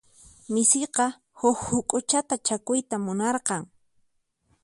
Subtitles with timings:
[0.53, 1.05] Misiqa
[1.39, 3.63] huk huk'uchata chakuyta munarqan.